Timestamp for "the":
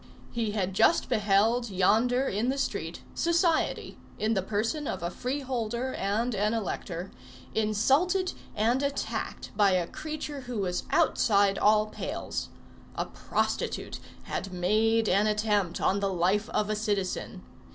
2.49-2.57, 4.33-4.41, 15.99-16.11